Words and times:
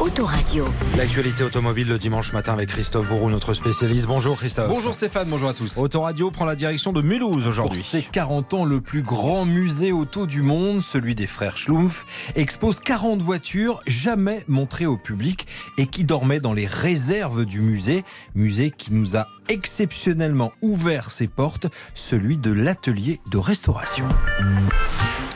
Autoradio. 0.00 0.64
L'actualité 0.96 1.44
automobile 1.44 1.88
le 1.88 1.98
dimanche 1.98 2.32
matin 2.32 2.52
avec 2.52 2.68
Christophe 2.68 3.08
Bourou, 3.08 3.30
notre 3.30 3.54
spécialiste. 3.54 4.06
Bonjour 4.06 4.36
Christophe. 4.36 4.68
Bonjour 4.68 4.94
Stéphane, 4.94 5.28
bonjour 5.28 5.48
à 5.48 5.54
tous. 5.54 5.78
Autoradio 5.78 6.30
prend 6.30 6.44
la 6.44 6.56
direction 6.56 6.92
de 6.92 7.02
Mulhouse 7.02 7.38
Pour 7.38 7.48
aujourd'hui. 7.48 7.82
ses 7.82 8.02
40 8.02 8.54
ans, 8.54 8.64
le 8.64 8.80
plus 8.80 9.02
grand 9.02 9.44
musée 9.44 9.92
auto 9.92 10.26
du 10.26 10.42
monde, 10.42 10.82
celui 10.82 11.14
des 11.14 11.26
frères 11.26 11.56
Schlumpf, 11.56 12.04
expose 12.34 12.80
40 12.80 13.22
voitures 13.22 13.80
jamais 13.86 14.44
montrées 14.48 14.86
au 14.86 14.96
public 14.96 15.46
et 15.78 15.86
qui 15.86 16.04
dormaient 16.04 16.40
dans 16.40 16.52
les 16.52 16.66
réserves 16.66 17.44
du 17.44 17.60
musée. 17.60 18.04
Musée 18.34 18.70
qui 18.70 18.92
nous 18.92 19.16
a 19.16 19.26
exceptionnellement 19.48 20.52
ouvert 20.62 21.10
ses 21.10 21.26
portes, 21.28 21.66
celui 21.94 22.38
de 22.38 22.52
l'atelier 22.52 23.20
de 23.30 23.38
restauration. 23.38 24.06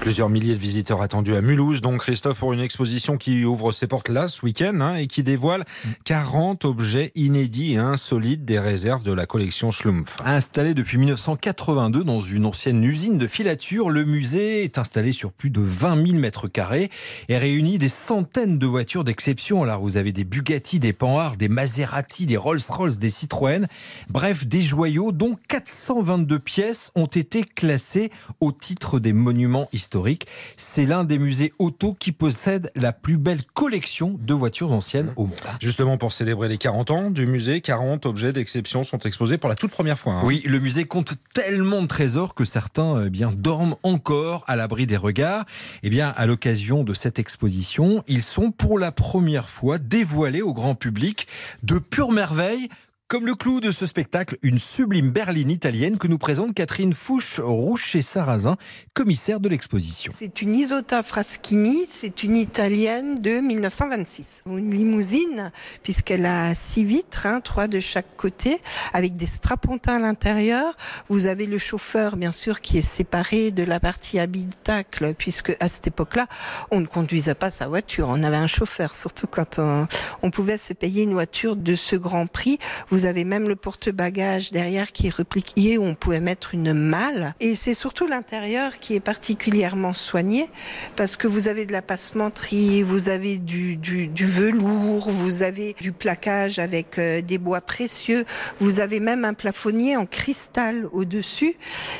Plusieurs 0.00 0.30
milliers 0.30 0.54
de 0.54 0.58
visiteurs 0.58 1.02
attendus 1.02 1.36
à 1.36 1.42
Mulhouse, 1.42 1.82
donc 1.82 2.00
Christophe, 2.00 2.38
pour 2.38 2.54
une 2.54 2.60
exposition 2.60 3.18
qui 3.18 3.44
ouvre 3.44 3.70
ses 3.70 3.86
portes 3.86 4.08
là 4.08 4.28
week-end 4.42 4.80
hein, 4.80 4.96
et 4.96 5.06
qui 5.06 5.22
dévoile 5.22 5.64
40 6.04 6.64
objets 6.64 7.12
inédits 7.14 7.74
et 7.74 7.78
insolites 7.78 8.44
des 8.44 8.58
réserves 8.58 9.04
de 9.04 9.12
la 9.12 9.26
collection 9.26 9.70
Schlumpf. 9.70 10.16
Installé 10.24 10.74
depuis 10.74 10.98
1982 10.98 12.04
dans 12.04 12.20
une 12.20 12.46
ancienne 12.46 12.82
usine 12.84 13.18
de 13.18 13.26
filature, 13.26 13.90
le 13.90 14.04
musée 14.04 14.64
est 14.64 14.78
installé 14.78 15.12
sur 15.12 15.32
plus 15.32 15.50
de 15.50 15.60
20 15.60 16.06
000 16.06 16.18
mètres 16.18 16.48
carrés 16.48 16.90
et 17.28 17.38
réunit 17.38 17.78
des 17.78 17.88
centaines 17.88 18.58
de 18.58 18.66
voitures 18.66 19.04
d'exception. 19.04 19.62
Alors 19.62 19.80
vous 19.80 19.96
avez 19.96 20.12
des 20.12 20.24
Bugatti, 20.24 20.80
des 20.80 20.92
Panhard, 20.92 21.36
des 21.36 21.48
Maserati, 21.48 22.26
des 22.26 22.36
Rolls-Royce, 22.36 22.98
des 22.98 23.10
Citroën, 23.10 23.66
bref 24.08 24.46
des 24.46 24.62
joyaux 24.62 25.12
dont 25.12 25.36
422 25.48 26.38
pièces 26.38 26.90
ont 26.94 27.06
été 27.06 27.44
classées 27.44 28.10
au 28.40 28.52
titre 28.52 28.98
des 28.98 29.12
monuments 29.12 29.68
historiques. 29.72 30.26
C'est 30.56 30.86
l'un 30.86 31.04
des 31.04 31.18
musées 31.18 31.52
auto 31.58 31.94
qui 31.94 32.12
possède 32.12 32.70
la 32.74 32.92
plus 32.92 33.16
belle 33.16 33.44
collection 33.54 34.18
de 34.20 34.29
voitures 34.34 34.72
anciennes 34.72 35.12
au 35.16 35.26
monde. 35.26 35.34
Justement, 35.60 35.96
pour 35.98 36.12
célébrer 36.12 36.48
les 36.48 36.58
40 36.58 36.90
ans 36.90 37.10
du 37.10 37.26
musée, 37.26 37.60
40 37.60 38.06
objets 38.06 38.32
d'exception 38.32 38.84
sont 38.84 38.98
exposés 39.00 39.38
pour 39.38 39.48
la 39.48 39.54
toute 39.54 39.70
première 39.70 39.98
fois. 39.98 40.14
hein. 40.14 40.22
Oui, 40.24 40.42
le 40.46 40.58
musée 40.58 40.84
compte 40.84 41.14
tellement 41.34 41.82
de 41.82 41.86
trésors 41.86 42.34
que 42.34 42.44
certains 42.44 43.04
eh 43.06 43.10
bien, 43.10 43.32
dorment 43.36 43.76
encore 43.82 44.44
à 44.46 44.56
l'abri 44.56 44.86
des 44.86 44.96
regards. 44.96 45.44
Eh 45.82 45.90
bien, 45.90 46.12
à 46.16 46.26
l'occasion 46.26 46.84
de 46.84 46.94
cette 46.94 47.18
exposition, 47.18 48.04
ils 48.08 48.22
sont 48.22 48.50
pour 48.50 48.78
la 48.78 48.92
première 48.92 49.48
fois 49.48 49.78
dévoilés 49.78 50.42
au 50.42 50.52
grand 50.52 50.74
public 50.74 51.26
de 51.62 51.78
pure 51.78 52.12
merveille. 52.12 52.68
Comme 53.10 53.26
le 53.26 53.34
clou 53.34 53.58
de 53.60 53.72
ce 53.72 53.86
spectacle, 53.86 54.38
une 54.40 54.60
sublime 54.60 55.10
berline 55.10 55.50
italienne 55.50 55.98
que 55.98 56.06
nous 56.06 56.16
présente 56.16 56.54
Catherine 56.54 56.94
Fouche-Roucher-Sarrazin, 56.94 58.56
commissaire 58.94 59.40
de 59.40 59.48
l'exposition. 59.48 60.12
C'est 60.16 60.42
une 60.42 60.54
Isota 60.54 61.02
Fraschini, 61.02 61.88
c'est 61.90 62.22
une 62.22 62.36
italienne 62.36 63.16
de 63.16 63.40
1926. 63.40 64.44
Une 64.46 64.70
limousine, 64.70 65.50
puisqu'elle 65.82 66.24
a 66.24 66.54
six 66.54 66.84
vitres, 66.84 67.26
hein, 67.26 67.40
trois 67.40 67.66
de 67.66 67.80
chaque 67.80 68.16
côté, 68.16 68.60
avec 68.92 69.16
des 69.16 69.26
strapontins 69.26 69.96
à 69.96 69.98
l'intérieur. 69.98 70.76
Vous 71.08 71.26
avez 71.26 71.46
le 71.46 71.58
chauffeur, 71.58 72.14
bien 72.14 72.30
sûr, 72.30 72.60
qui 72.60 72.78
est 72.78 72.80
séparé 72.80 73.50
de 73.50 73.64
la 73.64 73.80
partie 73.80 74.20
habitacle, 74.20 75.14
puisque 75.18 75.56
à 75.58 75.68
cette 75.68 75.88
époque-là, 75.88 76.28
on 76.70 76.78
ne 76.78 76.86
conduisait 76.86 77.34
pas 77.34 77.50
sa 77.50 77.66
voiture. 77.66 78.06
On 78.08 78.22
avait 78.22 78.36
un 78.36 78.46
chauffeur, 78.46 78.94
surtout 78.94 79.26
quand 79.26 79.58
on, 79.58 80.30
pouvait 80.30 80.58
se 80.58 80.74
payer 80.74 81.02
une 81.02 81.14
voiture 81.14 81.56
de 81.56 81.74
ce 81.74 81.96
grand 81.96 82.28
prix. 82.28 82.60
Avez 83.04 83.24
même 83.24 83.48
le 83.48 83.56
porte-bagages 83.56 84.52
derrière 84.52 84.92
qui 84.92 85.08
est 85.08 85.14
replié, 85.14 85.78
où 85.78 85.84
on 85.84 85.94
pouvait 85.94 86.20
mettre 86.20 86.54
une 86.54 86.72
malle. 86.72 87.34
Et 87.40 87.54
c'est 87.54 87.74
surtout 87.74 88.06
l'intérieur 88.06 88.78
qui 88.78 88.94
est 88.94 89.00
particulièrement 89.00 89.92
soigné, 89.92 90.48
parce 90.96 91.16
que 91.16 91.26
vous 91.26 91.48
avez 91.48 91.66
de 91.66 91.72
la 91.72 91.82
passementerie, 91.82 92.82
vous 92.82 93.08
avez 93.08 93.38
du, 93.38 93.78
velours, 94.18 95.10
vous 95.10 95.42
avez 95.42 95.74
du 95.80 95.92
plaquage 95.92 96.58
avec 96.58 96.98
euh, 96.98 97.22
des 97.22 97.38
bois 97.38 97.60
précieux, 97.60 98.24
vous 98.60 98.80
avez 98.80 99.00
même 99.00 99.24
un 99.24 99.34
plafonnier 99.34 99.96
en 99.96 100.06
cristal 100.06 100.86
au-dessus. 100.92 101.56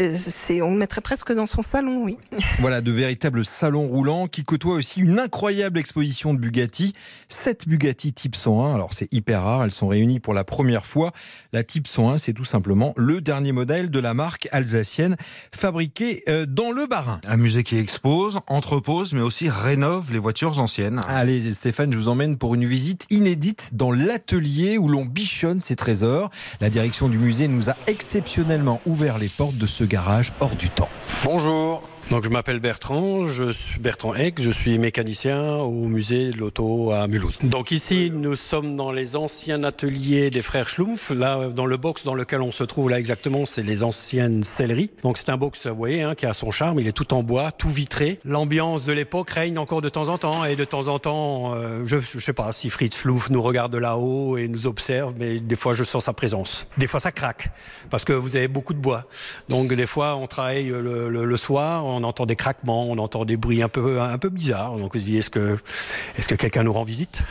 Euh, 0.00 0.16
on 0.62 0.70
le 0.70 0.76
mettrait 0.76 1.00
presque 1.00 1.32
dans 1.32 1.46
son 1.46 1.62
salon, 1.62 2.04
oui. 2.04 2.18
Voilà, 2.60 2.80
de 2.80 2.92
véritables 2.92 3.44
salons 3.44 3.86
roulants 3.86 4.26
qui 4.26 4.42
côtoient 4.42 4.74
aussi 4.74 5.00
une 5.00 5.18
incroyable 5.18 5.78
exposition 5.78 6.34
de 6.34 6.38
Bugatti. 6.38 6.92
Sept 7.28 7.68
Bugatti 7.68 8.12
Type 8.12 8.36
101, 8.36 8.74
alors 8.74 8.94
c'est 8.94 9.12
hyper 9.12 9.42
rare, 9.42 9.64
elles 9.64 9.70
sont 9.70 9.88
réunies 9.88 10.20
pour 10.20 10.34
la 10.34 10.44
première 10.44 10.83
fois. 10.86 11.12
La 11.52 11.62
Type 11.62 11.86
101, 11.86 12.18
c'est 12.18 12.32
tout 12.32 12.44
simplement 12.44 12.94
le 12.96 13.20
dernier 13.20 13.52
modèle 13.52 13.90
de 13.90 13.98
la 14.00 14.14
marque 14.14 14.48
alsacienne 14.52 15.16
fabriqué 15.52 16.22
euh, 16.28 16.46
dans 16.46 16.72
le 16.72 16.86
Bas-Rhin. 16.86 17.20
Un 17.26 17.36
musée 17.36 17.62
qui 17.62 17.78
expose, 17.78 18.40
entrepose, 18.46 19.12
mais 19.12 19.22
aussi 19.22 19.48
rénove 19.48 20.12
les 20.12 20.18
voitures 20.18 20.58
anciennes. 20.60 21.00
Allez 21.08 21.52
Stéphane, 21.54 21.92
je 21.92 21.98
vous 21.98 22.08
emmène 22.08 22.36
pour 22.36 22.54
une 22.54 22.64
visite 22.64 23.06
inédite 23.10 23.70
dans 23.72 23.92
l'atelier 23.92 24.78
où 24.78 24.88
l'on 24.88 25.04
bichonne 25.04 25.60
ces 25.60 25.76
trésors. 25.76 26.30
La 26.60 26.70
direction 26.70 27.08
du 27.08 27.18
musée 27.18 27.48
nous 27.48 27.70
a 27.70 27.76
exceptionnellement 27.86 28.80
ouvert 28.86 29.18
les 29.18 29.28
portes 29.28 29.56
de 29.56 29.66
ce 29.66 29.84
garage 29.84 30.32
hors 30.40 30.56
du 30.56 30.68
temps. 30.68 30.88
Bonjour. 31.24 31.93
Donc 32.10 32.22
je 32.22 32.28
m'appelle 32.28 32.60
Bertrand, 32.60 33.26
je 33.26 33.50
suis 33.50 33.80
Bertrand 33.80 34.14
Eck, 34.14 34.40
je 34.40 34.50
suis 34.50 34.78
mécanicien 34.78 35.54
au 35.56 35.86
musée 35.88 36.30
de 36.32 36.36
l'auto 36.36 36.92
à 36.92 37.08
Mulhouse. 37.08 37.38
Donc 37.42 37.70
ici 37.70 38.12
nous 38.14 38.36
sommes 38.36 38.76
dans 38.76 38.92
les 38.92 39.16
anciens 39.16 39.64
ateliers 39.64 40.30
des 40.30 40.42
frères 40.42 40.68
Schlumpf. 40.68 41.10
Là 41.10 41.48
dans 41.48 41.66
le 41.66 41.76
box 41.76 42.04
dans 42.04 42.14
lequel 42.14 42.42
on 42.42 42.52
se 42.52 42.62
trouve 42.62 42.90
là 42.90 42.98
exactement, 42.98 43.46
c'est 43.46 43.62
les 43.62 43.82
anciennes 43.82 44.44
selleries. 44.44 44.90
Donc 45.02 45.16
c'est 45.18 45.30
un 45.30 45.36
box, 45.38 45.66
vous 45.66 45.74
voyez, 45.76 46.02
hein, 46.02 46.14
qui 46.14 46.26
a 46.26 46.34
son 46.34 46.50
charme. 46.50 46.78
Il 46.78 46.86
est 46.86 46.92
tout 46.92 47.14
en 47.14 47.22
bois, 47.22 47.50
tout 47.50 47.70
vitré. 47.70 48.20
L'ambiance 48.24 48.84
de 48.84 48.92
l'époque 48.92 49.30
règne 49.30 49.58
encore 49.58 49.80
de 49.82 49.88
temps 49.88 50.08
en 50.08 50.18
temps 50.18 50.44
et 50.44 50.56
de 50.56 50.64
temps 50.64 50.86
en 50.88 50.98
temps, 50.98 51.54
euh, 51.54 51.84
je, 51.86 51.96
je 51.98 52.18
sais 52.20 52.34
pas 52.34 52.52
si 52.52 52.68
Fritz 52.70 52.96
Schlumpf 52.98 53.30
nous 53.30 53.42
regarde 53.42 53.72
de 53.72 53.78
là-haut 53.78 54.36
et 54.36 54.46
nous 54.46 54.66
observe, 54.66 55.14
mais 55.18 55.40
des 55.40 55.56
fois 55.56 55.72
je 55.72 55.82
sens 55.82 56.04
sa 56.04 56.12
présence. 56.12 56.68
Des 56.76 56.86
fois 56.86 57.00
ça 57.00 57.10
craque 57.12 57.50
parce 57.90 58.04
que 58.04 58.12
vous 58.12 58.36
avez 58.36 58.46
beaucoup 58.48 58.74
de 58.74 58.78
bois. 58.78 59.04
Donc 59.48 59.72
des 59.72 59.86
fois 59.86 60.16
on 60.16 60.26
travaille 60.26 60.66
le, 60.66 61.08
le- 61.08 61.24
le 61.24 61.36
soir, 61.38 61.84
on 61.96 62.04
entend 62.04 62.26
des 62.26 62.36
craquements, 62.36 62.90
on 62.90 62.98
entend 62.98 63.24
des 63.24 63.36
bruits 63.36 63.62
un 63.62 63.68
peu, 63.68 64.00
un 64.00 64.18
peu 64.18 64.28
bizarres. 64.28 64.76
Donc 64.76 64.94
on 64.94 64.98
se 64.98 65.04
dit 65.04 65.18
est-ce 65.18 65.30
que, 65.30 65.58
est-ce 66.18 66.28
que 66.28 66.34
quelqu'un 66.34 66.62
nous 66.62 66.72
rend 66.72 66.84
visite? 66.84 67.22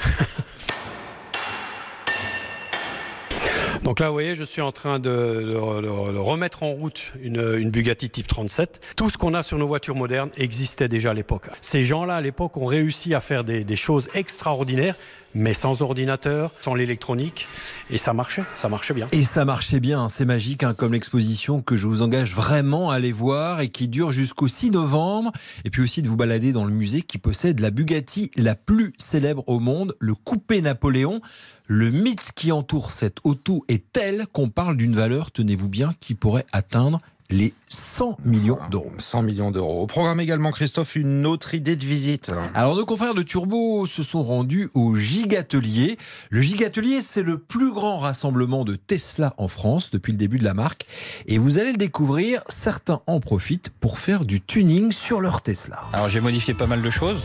Donc 3.83 3.99
là, 3.99 4.07
vous 4.07 4.13
voyez, 4.13 4.33
je 4.33 4.45
suis 4.45 4.61
en 4.61 4.71
train 4.71 4.97
de, 4.97 5.55
remettre 5.55 6.63
en 6.63 6.71
route 6.71 7.11
une, 7.21 7.69
Bugatti 7.69 8.09
Type 8.09 8.27
37. 8.27 8.79
Tout 8.95 9.09
ce 9.09 9.17
qu'on 9.17 9.33
a 9.33 9.43
sur 9.43 9.57
nos 9.57 9.67
voitures 9.67 9.95
modernes 9.95 10.29
existait 10.37 10.87
déjà 10.87 11.11
à 11.11 11.13
l'époque. 11.13 11.49
Ces 11.59 11.83
gens-là, 11.83 12.15
à 12.15 12.21
l'époque, 12.21 12.55
ont 12.55 12.65
réussi 12.65 13.13
à 13.13 13.19
faire 13.19 13.43
des, 13.43 13.75
choses 13.75 14.07
extraordinaires, 14.13 14.95
mais 15.35 15.53
sans 15.53 15.81
ordinateur, 15.81 16.51
sans 16.61 16.75
l'électronique, 16.75 17.47
et 17.89 17.97
ça 17.97 18.13
marchait, 18.13 18.43
ça 18.53 18.69
marchait 18.69 18.93
bien. 18.93 19.07
Et 19.11 19.25
ça 19.25 19.43
marchait 19.43 19.81
bien, 19.81 20.07
c'est 20.07 20.25
magique, 20.25 20.63
hein, 20.63 20.73
comme 20.73 20.93
l'exposition 20.93 21.59
que 21.59 21.75
je 21.75 21.87
vous 21.87 22.03
engage 22.03 22.33
vraiment 22.33 22.89
à 22.89 22.95
aller 22.95 23.11
voir 23.11 23.59
et 23.59 23.67
qui 23.67 23.89
dure 23.89 24.13
jusqu'au 24.13 24.47
6 24.47 24.71
novembre. 24.71 25.33
Et 25.65 25.69
puis 25.69 25.81
aussi 25.81 26.01
de 26.01 26.07
vous 26.07 26.15
balader 26.15 26.53
dans 26.53 26.63
le 26.63 26.71
musée 26.71 27.01
qui 27.01 27.17
possède 27.17 27.59
la 27.59 27.71
Bugatti 27.71 28.31
la 28.37 28.55
plus 28.55 28.93
célèbre 28.97 29.43
au 29.47 29.59
monde, 29.59 29.95
le 29.99 30.13
Coupé 30.13 30.61
Napoléon. 30.61 31.19
Le 31.67 31.89
mythe 31.89 32.31
qui 32.35 32.51
entoure 32.51 32.91
cette 32.91 33.17
auto 33.23 33.63
est 33.69 33.83
tel 33.93 34.27
qu'on 34.33 34.49
parle 34.49 34.75
d'une 34.75 34.93
valeur, 34.93 35.31
tenez-vous 35.31 35.69
bien, 35.69 35.93
qui 36.01 36.13
pourrait 36.13 36.45
atteindre 36.51 36.99
les 37.29 37.53
100 37.69 38.17
millions 38.25 38.59
d'euros. 38.69 38.91
100 38.97 39.23
millions 39.23 39.49
d'euros. 39.49 39.81
Au 39.81 39.87
programme 39.87 40.19
également, 40.19 40.51
Christophe, 40.51 40.95
une 40.95 41.25
autre 41.25 41.55
idée 41.55 41.75
de 41.75 41.85
visite. 41.85 42.31
Alors 42.53 42.75
nos 42.75 42.85
confrères 42.85 43.13
de 43.13 43.23
Turbo 43.23 43.85
se 43.85 44.03
sont 44.03 44.23
rendus 44.23 44.69
au 44.73 44.95
Gigatelier. 44.95 45.97
Le 46.29 46.41
Gigatelier, 46.41 47.01
c'est 47.01 47.23
le 47.23 47.37
plus 47.37 47.71
grand 47.71 47.97
rassemblement 47.97 48.65
de 48.65 48.75
Tesla 48.75 49.33
en 49.37 49.47
France 49.47 49.89
depuis 49.89 50.11
le 50.11 50.17
début 50.17 50.37
de 50.37 50.43
la 50.43 50.53
marque. 50.53 50.85
Et 51.27 51.37
vous 51.37 51.59
allez 51.59 51.71
le 51.71 51.77
découvrir, 51.77 52.43
certains 52.49 53.01
en 53.07 53.19
profitent 53.19 53.69
pour 53.69 53.99
faire 53.99 54.25
du 54.25 54.41
tuning 54.41 54.91
sur 54.91 55.21
leur 55.21 55.41
Tesla. 55.41 55.81
Alors 55.93 56.09
j'ai 56.09 56.19
modifié 56.19 56.53
pas 56.53 56.67
mal 56.67 56.81
de 56.81 56.89
choses 56.89 57.23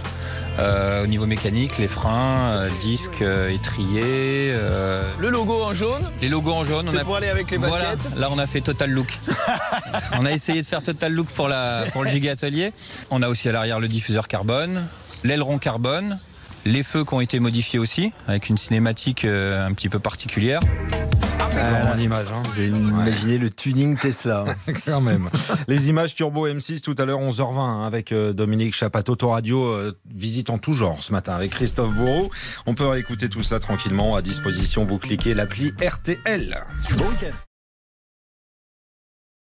au 0.59 1.07
niveau 1.07 1.27
mécanique, 1.27 1.79
les 1.79 1.89
freins, 1.89 2.51
euh, 2.53 2.71
disques, 2.81 3.23
euh, 3.23 3.51
étriers, 3.51 4.51
euh, 4.53 5.03
Le 5.19 5.31
logo 5.31 5.63
en 5.63 5.75
jaune, 5.75 6.03
les 6.21 6.29
logos 6.29 6.53
en 6.53 6.65
jaune. 6.65 6.87
c'est 6.91 7.05
pour 7.05 7.17
aller 7.17 7.29
avec 7.29 7.51
les 7.51 7.59
baskets. 7.59 7.99
Voilà, 7.99 8.21
là 8.21 8.29
on 8.31 8.39
a 8.39 8.47
fait 8.47 8.61
Total 8.61 8.91
Look. 8.91 9.09
on 10.19 10.27
a 10.27 10.33
essayé 10.33 10.63
de 10.63 10.67
faire 10.67 10.83
Total 10.83 11.13
Look 11.13 11.29
pour, 11.29 11.49
la, 11.49 11.85
pour 11.93 12.05
le 12.05 12.11
Giga 12.11 12.33
Atelier. 12.33 12.73
On 13.11 13.23
a 13.23 13.29
aussi 13.29 13.49
à 13.49 13.53
l'arrière 13.53 13.81
le 13.81 13.89
diffuseur 13.89 14.29
carbone, 14.29 14.85
l'aileron 15.25 15.59
carbone, 15.59 16.19
les 16.65 16.83
feux 16.83 17.05
qui 17.05 17.15
ont 17.15 17.21
été 17.21 17.41
modifiés 17.41 17.79
aussi, 17.79 18.13
avec 18.27 18.49
une 18.49 18.59
cinématique 18.59 19.25
euh, 19.25 19.67
un 19.67 19.73
petit 19.73 19.89
peu 19.89 19.99
particulière. 19.99 20.61
Grande 21.51 22.01
image. 22.01 22.27
Hein. 22.33 22.43
J'ai 22.57 22.69
imaginé 22.69 23.39
le 23.39 23.51
tuning 23.51 23.97
Tesla. 23.97 24.45
Quand 24.87 25.01
même. 25.01 25.31
Les 25.67 25.89
images 25.89 26.15
Turbo 26.15 26.49
M6 26.49 26.81
tout 26.81 26.95
à 26.99 27.05
l'heure 27.05 27.21
11h20 27.21 27.59
hein, 27.59 27.87
avec 27.87 28.13
euh, 28.13 28.33
Dominique 28.33 28.75
Chapat 28.75 29.05
Autoradio 29.09 29.65
euh, 29.65 29.99
visite 30.13 30.51
en 30.51 30.59
tout 30.59 30.75
genre 30.75 31.03
ce 31.03 31.13
matin 31.13 31.35
avec 31.35 31.51
Christophe 31.51 31.95
Bourreau. 31.95 32.31
On 32.67 32.75
peut 32.75 32.97
écouter 32.99 33.29
tout 33.29 33.43
ça 33.43 33.59
tranquillement 33.59 34.17
à 34.17 34.23
disposition. 34.23 34.85
Vous 34.85 34.99
cliquez 34.99 35.35
l'appli 35.35 35.73
RTL. 35.81 36.61
Bon 36.97 37.05
week-end. 37.05 37.48